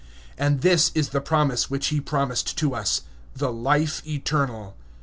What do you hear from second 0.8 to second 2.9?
is the promise which he himself promised to